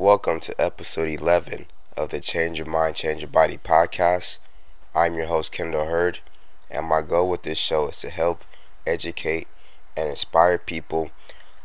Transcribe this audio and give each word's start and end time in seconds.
Welcome 0.00 0.40
to 0.40 0.58
episode 0.58 1.10
11 1.10 1.66
of 1.94 2.08
the 2.08 2.20
Change 2.20 2.56
Your 2.56 2.66
Mind, 2.66 2.96
Change 2.96 3.20
Your 3.20 3.28
Body 3.28 3.58
podcast. 3.58 4.38
I'm 4.94 5.14
your 5.14 5.26
host, 5.26 5.52
Kendall 5.52 5.84
Herd, 5.84 6.20
and 6.70 6.86
my 6.86 7.02
goal 7.02 7.28
with 7.28 7.42
this 7.42 7.58
show 7.58 7.88
is 7.88 7.98
to 7.98 8.08
help, 8.08 8.42
educate, 8.86 9.46
and 9.98 10.08
inspire 10.08 10.56
people 10.56 11.10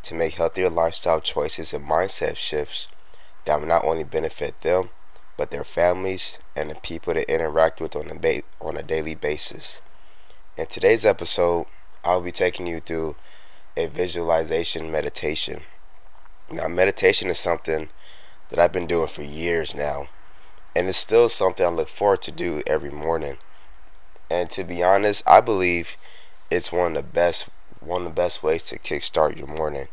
to 0.03 0.13
make 0.13 0.33
healthier 0.33 0.69
lifestyle 0.69 1.21
choices 1.21 1.71
and 1.71 1.87
mindset 1.87 2.35
shifts 2.35 2.89
that 3.45 3.57
will 3.57 3.67
not 3.67 3.85
only 3.85 4.03
benefit 4.03 4.59
them, 4.63 4.89
but 5.37 5.51
their 5.51 5.63
families 5.63 6.37
and 6.57 6.69
the 6.69 6.75
people 6.75 7.13
they 7.13 7.23
interact 7.27 7.79
with 7.79 7.95
on 7.95 8.11
a, 8.11 8.15
ba- 8.15 8.43
on 8.59 8.75
a 8.75 8.83
daily 8.83 9.15
basis. 9.15 9.79
In 10.57 10.65
today's 10.65 11.05
episode, 11.05 11.67
I'll 12.03 12.19
be 12.19 12.33
taking 12.33 12.67
you 12.67 12.81
through 12.81 13.15
a 13.77 13.87
visualization 13.87 14.91
meditation. 14.91 15.61
Now, 16.51 16.67
meditation 16.67 17.29
is 17.29 17.39
something 17.39 17.87
that 18.49 18.59
I've 18.59 18.71
been 18.71 18.87
doing 18.87 19.07
for 19.07 19.23
years 19.23 19.73
now, 19.73 20.07
and 20.75 20.87
it's 20.87 20.97
still 20.97 21.29
something 21.29 21.65
I 21.65 21.69
look 21.69 21.89
forward 21.89 22.21
to 22.23 22.31
do 22.31 22.61
every 22.67 22.91
morning. 22.91 23.37
And 24.29 24.49
to 24.51 24.63
be 24.63 24.83
honest, 24.83 25.23
I 25.27 25.41
believe 25.41 25.97
it's 26.49 26.71
one 26.71 26.95
of 26.95 27.03
the 27.05 27.11
best 27.11 27.49
one 27.79 28.01
of 28.01 28.15
the 28.15 28.21
best 28.21 28.41
ways 28.41 28.63
to 28.63 28.79
kickstart 28.79 29.37
your 29.37 29.47
morning. 29.47 29.87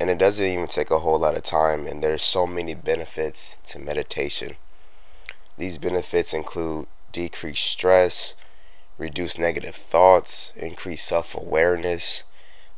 And 0.00 0.10
it 0.10 0.18
doesn't 0.18 0.44
even 0.44 0.66
take 0.66 0.90
a 0.90 1.00
whole 1.00 1.18
lot 1.18 1.36
of 1.36 1.42
time, 1.42 1.86
and 1.86 2.02
there's 2.02 2.22
so 2.22 2.46
many 2.46 2.74
benefits 2.74 3.58
to 3.66 3.78
meditation. 3.78 4.56
These 5.56 5.78
benefits 5.78 6.34
include 6.34 6.88
decreased 7.12 7.64
stress, 7.64 8.34
reduce 8.98 9.38
negative 9.38 9.74
thoughts, 9.74 10.52
increase 10.56 11.02
self 11.02 11.34
awareness, 11.34 12.24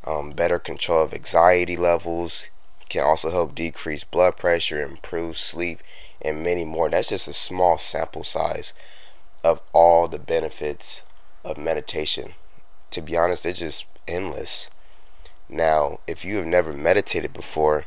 um, 0.04 0.30
better 0.32 0.58
control 0.58 1.04
of 1.04 1.14
anxiety 1.14 1.76
levels, 1.76 2.48
can 2.88 3.04
also 3.04 3.30
help 3.30 3.54
decrease 3.54 4.04
blood 4.04 4.36
pressure, 4.36 4.82
improve 4.82 5.38
sleep, 5.38 5.80
and 6.22 6.42
many 6.42 6.64
more. 6.64 6.88
That's 6.88 7.08
just 7.08 7.28
a 7.28 7.32
small 7.32 7.78
sample 7.78 8.24
size 8.24 8.72
of 9.44 9.60
all 9.72 10.08
the 10.08 10.18
benefits 10.18 11.02
of 11.44 11.58
meditation. 11.58 12.34
To 12.90 13.02
be 13.02 13.16
honest, 13.16 13.42
they're 13.42 13.52
just 13.52 13.86
endless. 14.08 14.70
Now, 15.48 16.00
if 16.06 16.24
you 16.24 16.36
have 16.36 16.46
never 16.46 16.72
meditated 16.72 17.32
before, 17.32 17.86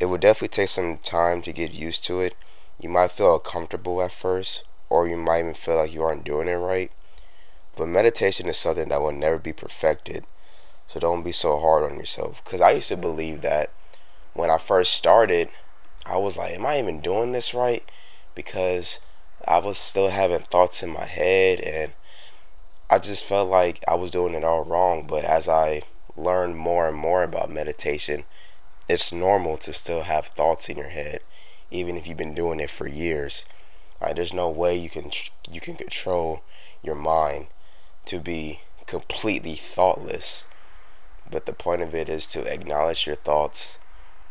it 0.00 0.06
would 0.06 0.20
definitely 0.20 0.48
take 0.48 0.68
some 0.68 0.98
time 0.98 1.42
to 1.42 1.52
get 1.52 1.72
used 1.72 2.04
to 2.04 2.20
it. 2.20 2.34
You 2.80 2.88
might 2.88 3.12
feel 3.12 3.34
uncomfortable 3.34 4.00
at 4.02 4.12
first, 4.12 4.64
or 4.88 5.08
you 5.08 5.16
might 5.16 5.40
even 5.40 5.54
feel 5.54 5.76
like 5.76 5.92
you 5.92 6.02
aren't 6.02 6.24
doing 6.24 6.48
it 6.48 6.54
right. 6.54 6.90
But 7.76 7.88
meditation 7.88 8.48
is 8.48 8.56
something 8.56 8.88
that 8.88 9.00
will 9.00 9.12
never 9.12 9.38
be 9.38 9.52
perfected. 9.52 10.24
So 10.86 10.98
don't 10.98 11.22
be 11.22 11.32
so 11.32 11.58
hard 11.60 11.90
on 11.90 11.98
yourself. 11.98 12.42
Because 12.44 12.60
I 12.60 12.72
used 12.72 12.88
to 12.88 12.96
believe 12.96 13.42
that 13.42 13.70
when 14.38 14.52
I 14.52 14.58
first 14.58 14.94
started, 14.94 15.50
I 16.06 16.16
was 16.16 16.36
like, 16.36 16.52
am 16.52 16.64
I 16.64 16.78
even 16.78 17.00
doing 17.00 17.32
this 17.32 17.52
right? 17.52 17.82
Because 18.36 19.00
I 19.48 19.58
was 19.58 19.76
still 19.78 20.10
having 20.10 20.38
thoughts 20.38 20.80
in 20.80 20.90
my 20.90 21.06
head 21.06 21.58
and 21.58 21.92
I 22.88 23.00
just 23.00 23.24
felt 23.24 23.50
like 23.50 23.82
I 23.88 23.96
was 23.96 24.12
doing 24.12 24.34
it 24.34 24.44
all 24.44 24.62
wrong. 24.62 25.08
But 25.08 25.24
as 25.24 25.48
I 25.48 25.82
learned 26.16 26.56
more 26.56 26.86
and 26.86 26.96
more 26.96 27.24
about 27.24 27.50
meditation, 27.50 28.26
it's 28.88 29.12
normal 29.12 29.56
to 29.56 29.72
still 29.72 30.02
have 30.02 30.28
thoughts 30.28 30.68
in 30.68 30.78
your 30.78 30.90
head, 30.90 31.18
even 31.72 31.96
if 31.96 32.06
you've 32.06 32.16
been 32.16 32.32
doing 32.32 32.60
it 32.60 32.70
for 32.70 32.86
years. 32.86 33.44
Right? 34.00 34.14
There's 34.14 34.32
no 34.32 34.48
way 34.48 34.76
you 34.76 34.88
can 34.88 35.10
you 35.50 35.60
can 35.60 35.74
control 35.74 36.44
your 36.80 36.94
mind 36.94 37.48
to 38.06 38.20
be 38.20 38.60
completely 38.86 39.56
thoughtless. 39.56 40.46
But 41.28 41.46
the 41.46 41.52
point 41.52 41.82
of 41.82 41.92
it 41.92 42.08
is 42.08 42.24
to 42.28 42.44
acknowledge 42.44 43.04
your 43.04 43.16
thoughts 43.16 43.78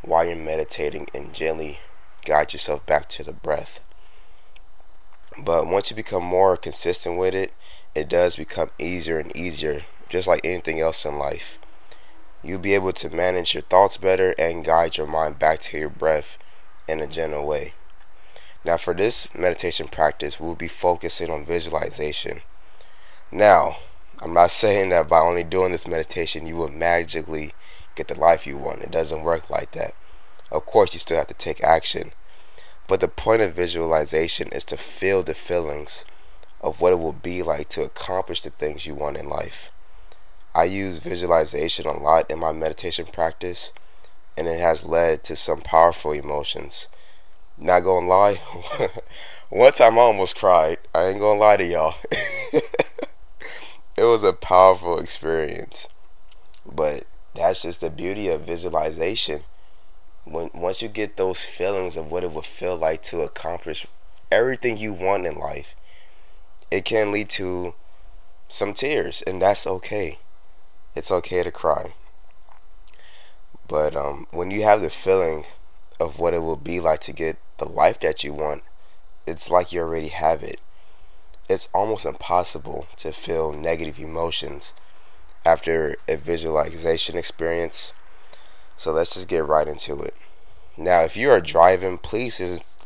while 0.01 0.25
you're 0.25 0.35
meditating 0.35 1.07
and 1.13 1.33
gently 1.33 1.79
guide 2.25 2.53
yourself 2.53 2.85
back 2.85 3.09
to 3.09 3.23
the 3.23 3.33
breath. 3.33 3.79
But 5.37 5.67
once 5.67 5.89
you 5.89 5.95
become 5.95 6.23
more 6.23 6.57
consistent 6.57 7.17
with 7.17 7.33
it, 7.33 7.53
it 7.93 8.09
does 8.09 8.35
become 8.35 8.71
easier 8.79 9.19
and 9.19 9.35
easier, 9.35 9.83
just 10.09 10.27
like 10.27 10.41
anything 10.43 10.79
else 10.79 11.05
in 11.05 11.17
life. 11.17 11.57
You'll 12.43 12.59
be 12.59 12.75
able 12.75 12.93
to 12.93 13.09
manage 13.09 13.53
your 13.53 13.63
thoughts 13.63 13.97
better 13.97 14.33
and 14.37 14.65
guide 14.65 14.97
your 14.97 15.07
mind 15.07 15.39
back 15.39 15.59
to 15.61 15.77
your 15.77 15.89
breath 15.89 16.37
in 16.87 17.01
a 17.01 17.07
gentle 17.07 17.45
way. 17.45 17.73
Now, 18.63 18.77
for 18.77 18.93
this 18.93 19.33
meditation 19.33 19.87
practice, 19.87 20.39
we'll 20.39 20.55
be 20.55 20.67
focusing 20.67 21.31
on 21.31 21.45
visualization. 21.45 22.41
Now, 23.31 23.77
I'm 24.19 24.33
not 24.33 24.51
saying 24.63 24.89
that 24.89 25.07
by 25.07 25.19
only 25.19 25.43
doing 25.43 25.71
this 25.71 25.87
meditation, 25.87 26.47
you 26.47 26.55
will 26.55 26.69
magically 26.69 27.53
get 27.97 28.07
the 28.07 28.19
life 28.19 28.47
you 28.47 28.57
want. 28.57 28.83
It 28.83 28.91
doesn't 28.91 29.23
work 29.23 29.49
like 29.49 29.71
that. 29.71 29.93
Of 30.51 30.65
course, 30.65 30.93
you 30.93 30.99
still 30.99 31.17
have 31.17 31.27
to 31.27 31.33
take 31.33 31.63
action. 31.63 32.13
But 32.87 33.01
the 33.01 33.07
point 33.07 33.41
of 33.41 33.53
visualization 33.53 34.49
is 34.53 34.63
to 34.65 34.77
feel 34.77 35.23
the 35.23 35.33
feelings 35.33 36.05
of 36.61 36.79
what 36.79 36.93
it 36.93 36.99
will 36.99 37.13
be 37.13 37.43
like 37.43 37.67
to 37.69 37.83
accomplish 37.83 38.41
the 38.41 38.51
things 38.51 38.85
you 38.85 38.95
want 38.95 39.17
in 39.17 39.27
life. 39.27 39.71
I 40.55 40.63
use 40.63 40.99
visualization 40.99 41.85
a 41.85 41.97
lot 41.97 42.31
in 42.31 42.39
my 42.39 42.51
meditation 42.51 43.05
practice, 43.11 43.71
and 44.37 44.47
it 44.47 44.59
has 44.59 44.83
led 44.83 45.23
to 45.25 45.35
some 45.35 45.61
powerful 45.61 46.13
emotions. 46.13 46.87
Not 47.57 47.81
gonna 47.81 48.07
lie, 48.07 48.35
one 49.49 49.73
time 49.73 49.97
I 49.97 50.01
almost 50.01 50.37
cried. 50.37 50.77
I 50.95 51.07
ain't 51.07 51.19
gonna 51.19 51.39
lie 51.39 51.57
to 51.57 51.65
y'all. 51.65 51.95
it 52.11 54.03
was 54.03 54.23
a 54.23 54.33
powerful 54.33 54.99
experience. 54.99 55.87
But 56.65 57.05
that's 57.37 57.61
just 57.61 57.81
the 57.81 57.89
beauty 57.89 58.27
of 58.29 58.41
visualization. 58.41 59.43
When 60.25 60.49
once 60.53 60.81
you 60.81 60.89
get 60.89 61.15
those 61.15 61.45
feelings 61.45 61.95
of 61.95 62.11
what 62.11 62.23
it 62.23 62.31
would 62.31 62.45
feel 62.45 62.75
like 62.75 63.01
to 63.03 63.21
accomplish 63.21 63.87
everything 64.31 64.77
you 64.77 64.91
want 64.91 65.25
in 65.25 65.37
life, 65.37 65.75
it 66.71 66.83
can 66.83 67.11
lead 67.11 67.29
to 67.29 67.75
some 68.49 68.73
tears, 68.73 69.21
and 69.21 69.41
that's 69.41 69.67
okay. 69.67 70.19
It's 70.95 71.11
okay 71.11 71.43
to 71.43 71.51
cry. 71.51 71.93
But 73.67 73.95
um, 73.95 74.27
when 74.31 74.51
you 74.51 74.63
have 74.63 74.81
the 74.81 74.89
feeling 74.89 75.45
of 75.99 76.19
what 76.19 76.33
it 76.33 76.39
will 76.39 76.57
be 76.57 76.79
like 76.79 77.01
to 77.01 77.13
get 77.13 77.37
the 77.57 77.69
life 77.69 77.99
that 77.99 78.23
you 78.23 78.33
want, 78.33 78.63
it's 79.25 79.49
like 79.49 79.71
you 79.71 79.81
already 79.81 80.07
have 80.07 80.43
it. 80.43 80.59
It's 81.49 81.69
almost 81.73 82.05
impossible 82.05 82.87
to 82.97 83.11
feel 83.11 83.53
negative 83.53 83.99
emotions 83.99 84.73
after 85.47 85.95
a 86.09 86.17
visualization 86.17 87.17
experience. 87.17 87.93
So 88.75 88.91
let's 88.91 89.13
just 89.13 89.29
get 89.29 89.45
right 89.45 89.67
into 89.67 90.01
it. 90.01 90.13
Now, 90.75 91.01
if 91.03 91.15
you 91.15 91.31
are 91.31 91.39
driving, 91.39 91.97
please 91.97 92.37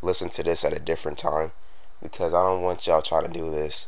listen 0.04 0.30
to 0.30 0.44
this 0.44 0.64
at 0.64 0.72
a 0.72 0.80
different 0.80 1.18
time 1.18 1.54
because 2.04 2.36
I 2.36 2.44
don't 2.44 2.62
want 2.62 2.86
y'all 2.86 3.02
trying 3.02 3.26
to 3.26 3.34
do 3.34 3.50
this 3.50 3.88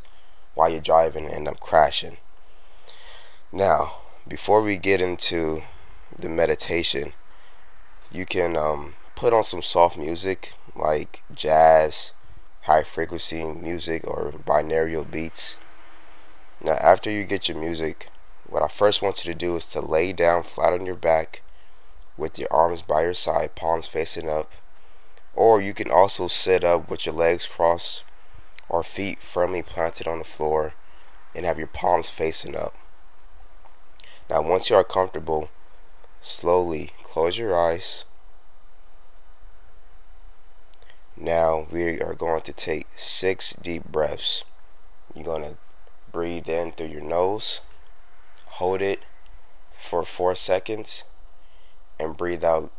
while 0.54 0.68
you're 0.70 0.80
driving 0.80 1.26
and 1.26 1.34
end 1.34 1.48
up 1.48 1.60
crashing. 1.60 2.16
Now, 3.52 3.98
before 4.26 4.60
we 4.60 4.76
get 4.76 5.00
into 5.00 5.62
the 6.18 6.28
meditation, 6.28 7.12
you 8.10 8.26
can 8.26 8.56
um, 8.56 8.94
put 9.14 9.32
on 9.32 9.44
some 9.44 9.62
soft 9.62 9.96
music 9.96 10.54
like 10.74 11.22
jazz, 11.32 12.12
high 12.62 12.82
frequency 12.82 13.44
music, 13.44 14.04
or 14.04 14.32
binaural 14.32 15.08
beats. 15.08 15.58
Now, 16.60 16.72
after 16.72 17.08
you 17.08 17.24
get 17.24 17.48
your 17.48 17.58
music, 17.58 18.08
what 18.46 18.62
I 18.62 18.68
first 18.68 19.02
want 19.02 19.24
you 19.24 19.32
to 19.32 19.38
do 19.38 19.56
is 19.56 19.64
to 19.66 19.80
lay 19.80 20.12
down 20.12 20.42
flat 20.42 20.72
on 20.72 20.86
your 20.86 20.94
back 20.94 21.42
with 22.16 22.38
your 22.38 22.52
arms 22.52 22.82
by 22.82 23.02
your 23.02 23.14
side, 23.14 23.54
palms 23.54 23.86
facing 23.86 24.28
up. 24.28 24.50
Or 25.34 25.60
you 25.60 25.74
can 25.74 25.90
also 25.90 26.28
sit 26.28 26.62
up 26.62 26.88
with 26.88 27.06
your 27.06 27.14
legs 27.14 27.48
crossed 27.48 28.04
or 28.68 28.82
feet 28.82 29.20
firmly 29.20 29.62
planted 29.62 30.06
on 30.06 30.18
the 30.18 30.24
floor 30.24 30.74
and 31.34 31.44
have 31.44 31.58
your 31.58 31.66
palms 31.66 32.10
facing 32.10 32.54
up. 32.54 32.74
Now, 34.30 34.42
once 34.42 34.70
you 34.70 34.76
are 34.76 34.84
comfortable, 34.84 35.50
slowly 36.20 36.90
close 37.02 37.36
your 37.36 37.56
eyes. 37.58 38.04
Now, 41.16 41.66
we 41.70 42.00
are 42.00 42.14
going 42.14 42.42
to 42.42 42.52
take 42.52 42.86
six 42.94 43.52
deep 43.52 43.84
breaths. 43.84 44.44
You're 45.14 45.24
going 45.24 45.44
to 45.44 45.56
breathe 46.12 46.48
in 46.48 46.72
through 46.72 46.88
your 46.88 47.02
nose 47.02 47.60
hold 48.58 48.80
it 48.80 49.02
for 49.76 50.04
four 50.04 50.32
seconds 50.32 51.02
and 51.98 52.16
breathe 52.16 52.44
out 52.44 52.70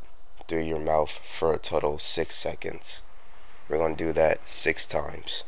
through 0.48 0.62
your 0.62 0.80
mouth 0.80 1.10
for 1.10 1.54
a 1.54 1.58
total 1.58 2.00
six 2.00 2.36
seconds. 2.38 3.02
We're 3.68 3.80
going 3.80 3.98
to 3.98 4.04
do 4.06 4.14
that 4.14 4.48
six 4.48 4.86
times. 4.86 5.44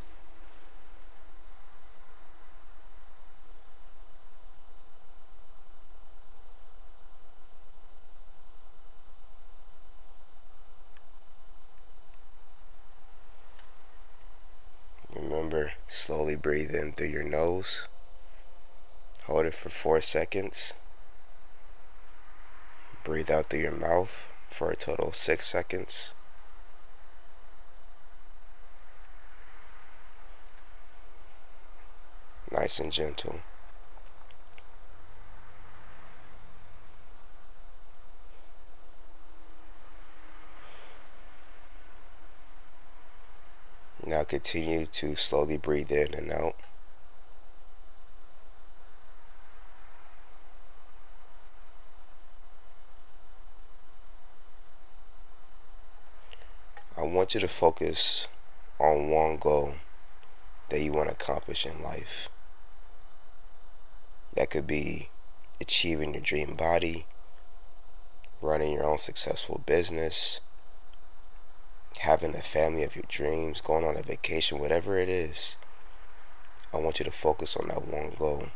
Remember, 15.16 15.72
slowly 15.88 16.36
breathe 16.36 16.76
in 16.76 16.92
through 16.92 17.08
your 17.08 17.24
nose. 17.24 17.88
Hold 19.28 19.46
it 19.46 19.54
for 19.54 19.70
four 19.70 20.00
seconds. 20.00 20.74
Breathe 23.04 23.30
out 23.30 23.50
through 23.50 23.60
your 23.60 23.74
mouth 23.74 24.30
for 24.50 24.72
a 24.72 24.76
total 24.78 25.10
of 25.10 25.16
six 25.18 25.46
seconds. 25.46 26.14
Nice 32.50 32.80
and 32.80 32.94
gentle. 32.94 33.42
Now 44.06 44.24
continue 44.24 44.86
to 44.86 45.18
slowly 45.18 45.58
breathe 45.58 45.92
in 45.92 46.14
and 46.14 46.32
out. 46.32 46.56
Want 57.12 57.34
you 57.34 57.40
to 57.40 57.48
focus 57.48 58.28
on 58.80 59.10
one 59.10 59.38
goal 59.38 59.74
that 60.70 60.82
you 60.82 60.92
want 60.92 61.10
to 61.10 61.16
accomplish 61.16 61.66
in 61.66 61.82
life. 61.82 62.30
That 64.36 64.50
could 64.50 64.68
be 64.68 65.10
achieving 65.60 66.14
your 66.14 66.22
dream 66.22 66.56
body, 66.56 67.06
running 68.42 68.74
your 68.74 68.86
own 68.86 68.98
successful 68.98 69.62
business, 69.66 70.42
having 72.00 72.34
the 72.34 72.42
family 72.42 72.84
of 72.84 72.96
your 72.96 73.06
dreams, 73.08 73.62
going 73.62 73.86
on 73.86 73.98
a 73.98 74.04
vacation, 74.04 74.60
whatever 74.60 74.98
it 74.98 75.10
is. 75.10 75.56
I 76.74 76.78
want 76.78 77.00
you 77.00 77.06
to 77.06 77.12
focus 77.12 77.56
on 77.56 77.70
that 77.70 77.88
one 77.88 78.16
goal. 78.20 78.48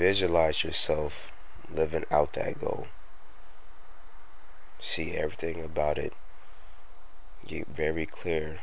Visualize 0.00 0.64
yourself 0.64 1.30
living 1.70 2.06
out 2.10 2.32
that 2.32 2.58
goal. 2.58 2.86
See 4.78 5.12
everything 5.12 5.62
about 5.62 5.98
it. 5.98 6.14
Get 7.46 7.68
very 7.68 8.06
clear 8.06 8.60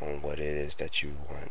on 0.00 0.22
what 0.22 0.38
it 0.38 0.44
is 0.44 0.76
that 0.76 1.02
you 1.02 1.16
want. 1.28 1.50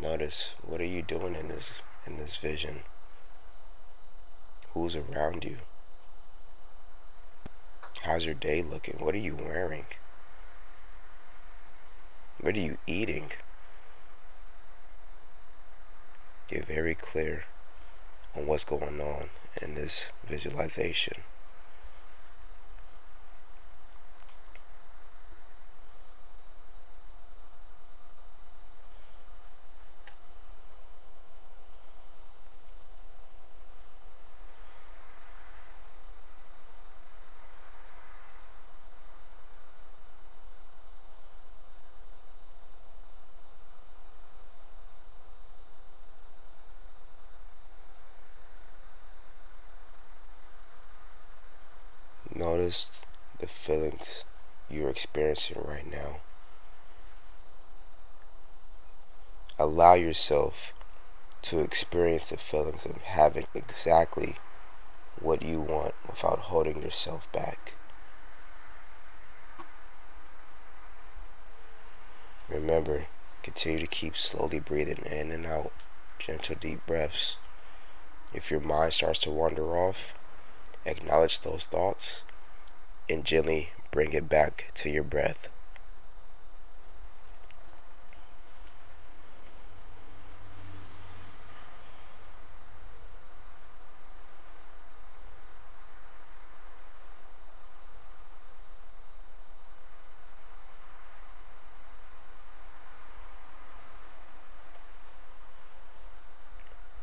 Notice 0.00 0.54
what 0.62 0.80
are 0.80 0.84
you 0.84 1.02
doing 1.02 1.34
in 1.34 1.48
this 1.48 1.82
in 2.06 2.16
this 2.16 2.36
vision? 2.36 2.84
Who's 4.72 4.94
around 4.94 5.44
you? 5.44 5.56
How's 8.02 8.24
your 8.24 8.34
day 8.34 8.62
looking? 8.62 9.04
What 9.04 9.16
are 9.16 9.18
you 9.18 9.34
wearing? 9.34 9.86
What 12.40 12.54
are 12.56 12.60
you 12.60 12.78
eating? 12.86 13.32
Get 16.46 16.66
very 16.66 16.94
clear 16.94 17.44
on 18.34 18.46
what's 18.46 18.64
going 18.64 19.00
on 19.00 19.30
in 19.60 19.74
this 19.74 20.10
visualization. 20.24 21.22
Notice 52.68 53.00
the 53.38 53.46
feelings 53.46 54.24
you're 54.68 54.90
experiencing 54.90 55.56
right 55.66 55.90
now. 55.90 56.20
Allow 59.58 59.94
yourself 59.94 60.74
to 61.40 61.60
experience 61.60 62.28
the 62.28 62.36
feelings 62.36 62.84
of 62.84 62.98
having 62.98 63.46
exactly 63.54 64.36
what 65.18 65.40
you 65.40 65.60
want 65.62 65.94
without 66.06 66.40
holding 66.40 66.82
yourself 66.82 67.32
back. 67.32 67.72
Remember, 72.50 73.06
continue 73.42 73.80
to 73.80 73.86
keep 73.86 74.14
slowly 74.14 74.60
breathing 74.60 75.06
in 75.06 75.32
and 75.32 75.46
out, 75.46 75.72
gentle 76.18 76.56
deep 76.60 76.84
breaths. 76.86 77.36
If 78.34 78.50
your 78.50 78.60
mind 78.60 78.92
starts 78.92 79.20
to 79.20 79.30
wander 79.30 79.74
off, 79.74 80.12
acknowledge 80.84 81.40
those 81.40 81.64
thoughts 81.64 82.24
and 83.10 83.24
gently 83.24 83.70
bring 83.90 84.12
it 84.12 84.28
back 84.28 84.70
to 84.74 84.90
your 84.90 85.04
breath. 85.04 85.48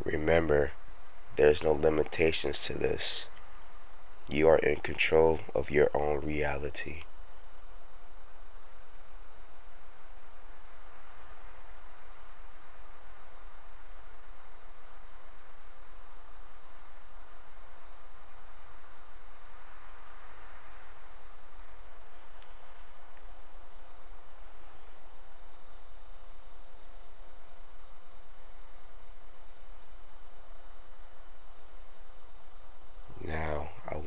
Remember, 0.04 0.72
there's 1.36 1.64
no 1.64 1.72
limitations 1.72 2.64
to 2.66 2.78
this. 2.78 3.28
You 4.28 4.48
are 4.48 4.58
in 4.58 4.78
control 4.78 5.40
of 5.54 5.70
your 5.70 5.92
own 5.94 6.22
reality. 6.22 7.04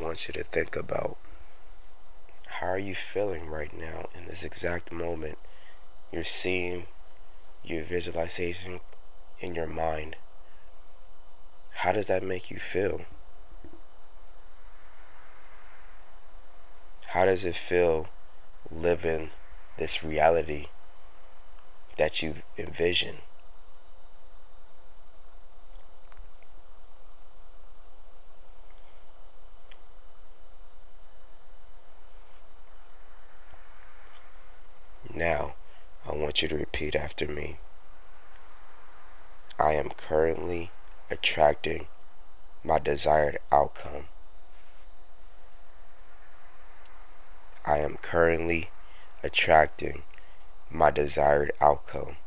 Want 0.09 0.27
you 0.27 0.33
to 0.33 0.43
think 0.43 0.75
about 0.75 1.19
how 2.47 2.67
are 2.69 2.79
you 2.79 2.95
feeling 2.95 3.47
right 3.47 3.79
now 3.79 4.09
in 4.17 4.25
this 4.25 4.43
exact 4.43 4.91
moment? 4.91 5.37
You're 6.11 6.25
seeing 6.25 6.87
your 7.63 7.83
visualization 7.83 8.81
in 9.41 9.55
your 9.55 9.67
mind. 9.67 10.17
How 11.73 11.93
does 11.93 12.07
that 12.07 12.23
make 12.23 12.51
you 12.51 12.57
feel? 12.57 13.03
How 17.09 17.27
does 17.27 17.45
it 17.45 17.55
feel 17.55 18.09
living 18.71 19.29
this 19.77 20.03
reality 20.03 20.69
that 21.99 22.23
you've 22.23 22.43
envisioned 22.57 23.19
Now, 35.19 35.57
I 36.09 36.15
want 36.39 36.53
you 36.53 36.57
to 36.57 36.63
repeat 36.63 36.95
after 36.95 37.27
me. 37.27 37.57
I 39.59 39.73
am 39.73 39.91
currently 39.91 40.71
attracting 41.11 41.89
my 42.63 42.79
desired 42.79 43.39
outcome. 43.51 44.05
I 47.67 47.79
am 47.79 47.97
currently 47.97 48.71
attracting 49.25 50.05
my 50.71 50.93
desired 50.93 51.51
outcome. 51.61 52.19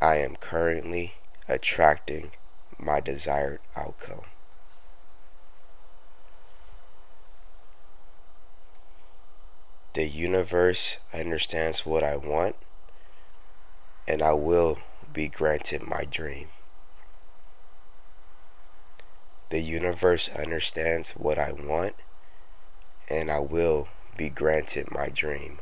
I 0.00 0.16
am 0.16 0.34
currently 0.34 1.14
attracting 1.46 2.32
my 2.80 2.98
desired 2.98 3.60
outcome. 3.76 4.31
The 9.94 10.06
universe 10.06 10.96
understands 11.12 11.84
what 11.84 12.02
I 12.02 12.16
want, 12.16 12.56
and 14.08 14.22
I 14.22 14.32
will 14.32 14.78
be 15.12 15.28
granted 15.28 15.82
my 15.82 16.04
dream. 16.10 16.48
The 19.50 19.60
universe 19.60 20.30
understands 20.30 21.10
what 21.10 21.38
I 21.38 21.52
want, 21.52 21.94
and 23.10 23.30
I 23.30 23.40
will 23.40 23.88
be 24.16 24.30
granted 24.30 24.90
my 24.90 25.10
dream. 25.10 25.58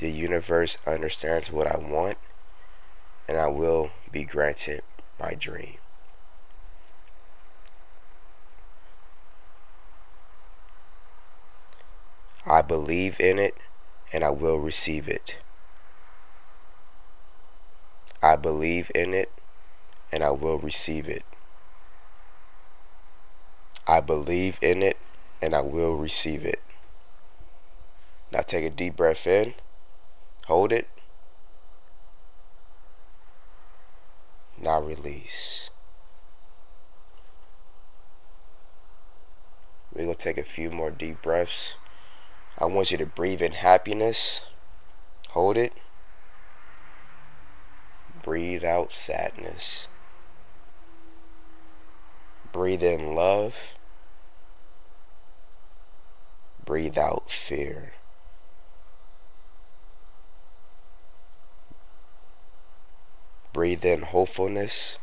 The 0.00 0.10
universe 0.10 0.76
understands 0.86 1.50
what 1.50 1.66
I 1.66 1.78
want, 1.78 2.18
and 3.26 3.38
I 3.38 3.46
will 3.46 3.92
be 4.12 4.24
granted 4.24 4.82
my 5.18 5.34
dream. 5.34 5.78
I 12.46 12.60
believe 12.60 13.20
in 13.20 13.38
it 13.38 13.56
and 14.12 14.22
I 14.22 14.30
will 14.30 14.58
receive 14.58 15.08
it. 15.08 15.38
I 18.22 18.36
believe 18.36 18.90
in 18.94 19.14
it 19.14 19.30
and 20.12 20.22
I 20.22 20.30
will 20.30 20.58
receive 20.58 21.08
it. 21.08 21.24
I 23.86 24.00
believe 24.00 24.58
in 24.60 24.82
it 24.82 24.98
and 25.40 25.54
I 25.54 25.62
will 25.62 25.94
receive 25.96 26.44
it. 26.44 26.60
Now 28.30 28.40
take 28.40 28.64
a 28.64 28.70
deep 28.70 28.96
breath 28.96 29.26
in, 29.26 29.54
hold 30.46 30.72
it. 30.72 30.88
Now 34.60 34.82
release. 34.82 35.70
We're 39.94 40.04
going 40.04 40.16
to 40.16 40.24
take 40.24 40.38
a 40.38 40.42
few 40.42 40.70
more 40.70 40.90
deep 40.90 41.22
breaths. 41.22 41.76
I 42.56 42.66
want 42.66 42.92
you 42.92 42.98
to 42.98 43.06
breathe 43.06 43.42
in 43.42 43.52
happiness. 43.52 44.42
Hold 45.30 45.56
it. 45.56 45.72
Breathe 48.22 48.64
out 48.64 48.92
sadness. 48.92 49.88
Breathe 52.52 52.84
in 52.84 53.14
love. 53.14 53.74
Breathe 56.64 56.96
out 56.96 57.30
fear. 57.30 57.94
Breathe 63.52 63.84
in 63.84 64.02
hopefulness. 64.02 64.98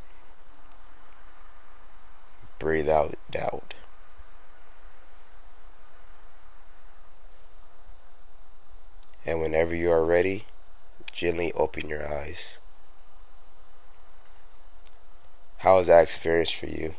Breathe 2.60 2.90
out 2.90 3.16
doubt. 3.30 3.74
And 9.32 9.40
whenever 9.40 9.74
you 9.74 9.90
are 9.94 10.04
ready, 10.04 10.44
gently 11.14 11.54
open 11.54 11.88
your 11.88 12.06
eyes. 12.06 12.60
How 15.60 15.78
was 15.78 15.88
that 15.88 16.04
experience 16.04 16.52
for 16.52 16.66
you? 16.66 16.96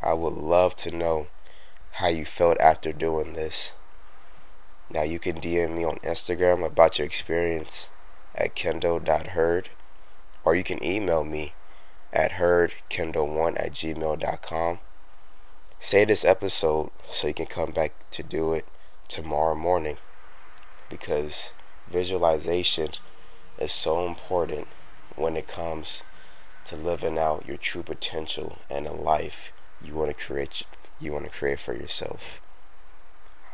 I 0.00 0.14
would 0.14 0.32
love 0.32 0.76
to 0.76 0.90
know 0.90 1.26
how 1.90 2.08
you 2.08 2.24
felt 2.24 2.58
after 2.58 2.90
doing 2.94 3.34
this. 3.34 3.72
Now 4.88 5.02
you 5.02 5.18
can 5.18 5.42
DM 5.42 5.76
me 5.76 5.84
on 5.84 5.98
Instagram 5.98 6.64
about 6.64 6.98
your 6.98 7.04
experience 7.04 7.88
at 8.34 8.54
kendall.herd 8.54 9.68
or 10.42 10.54
you 10.54 10.64
can 10.64 10.82
email 10.82 11.22
me 11.22 11.52
at 12.14 12.32
herdkendall1 12.32 13.60
at 13.60 13.72
gmail.com. 13.72 14.78
Say 15.78 16.06
this 16.06 16.24
episode 16.24 16.90
so 17.10 17.26
you 17.26 17.34
can 17.34 17.44
come 17.44 17.72
back 17.72 17.92
to 18.12 18.22
do 18.22 18.54
it 18.54 18.64
tomorrow 19.12 19.54
morning 19.54 19.98
because 20.88 21.52
visualization 21.86 22.88
is 23.58 23.70
so 23.70 24.06
important 24.06 24.66
when 25.16 25.36
it 25.36 25.46
comes 25.46 26.02
to 26.64 26.76
living 26.76 27.18
out 27.18 27.44
your 27.46 27.58
true 27.58 27.82
potential 27.82 28.56
and 28.70 28.86
a 28.86 28.92
life 28.92 29.52
you 29.84 29.94
want 29.94 30.08
to 30.08 30.24
create 30.24 30.62
you 30.98 31.12
want 31.12 31.26
to 31.26 31.30
create 31.30 31.60
for 31.60 31.74
yourself. 31.74 32.40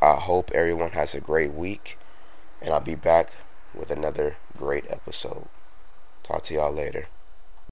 I 0.00 0.14
hope 0.14 0.52
everyone 0.54 0.92
has 0.92 1.12
a 1.12 1.20
great 1.20 1.52
week 1.52 1.98
and 2.62 2.72
I'll 2.72 2.80
be 2.80 2.94
back 2.94 3.32
with 3.74 3.90
another 3.90 4.36
great 4.56 4.84
episode. 4.88 5.48
Talk 6.22 6.42
to 6.42 6.54
y'all 6.54 6.72
later. 6.72 7.08